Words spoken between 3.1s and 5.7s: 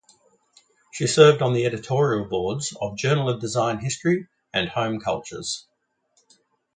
of Design History" and "Home Cultures".